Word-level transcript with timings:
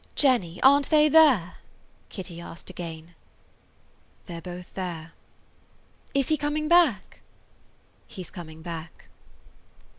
"Jenny, 0.15 0.59
aren't 0.63 0.89
they 0.89 1.09
there?" 1.09 1.57
Kitty 2.09 2.41
asked 2.41 2.71
again. 2.71 3.13
"They 4.25 4.35
're 4.35 4.41
both 4.41 4.73
there." 4.73 5.11
"Is 6.15 6.29
he 6.29 6.37
coming 6.37 6.67
back?" 6.67 7.21
"He 8.07 8.23
's 8.23 8.31
coming 8.31 8.63
back." 8.63 9.09